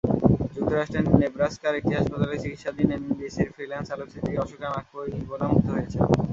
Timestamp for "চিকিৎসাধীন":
2.43-2.89